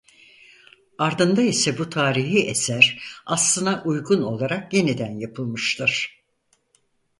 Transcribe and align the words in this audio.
Ardında 0.97 1.41
ise 1.41 1.77
bu 1.77 1.89
tarihi 1.89 2.39
eser 2.47 3.03
aslına 3.25 3.83
uygun 3.85 4.21
olarak 4.21 4.73
yeniden 4.73 5.19
yapılmıştır. 5.19 6.21